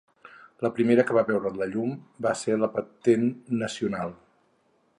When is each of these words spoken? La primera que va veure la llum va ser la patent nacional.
La 0.65 0.69
primera 0.77 1.03
que 1.09 1.17
va 1.17 1.23
veure 1.27 1.51
la 1.59 1.67
llum 1.73 1.91
va 2.27 2.31
ser 2.39 2.57
la 2.63 2.71
patent 2.79 3.29
nacional. 3.61 4.17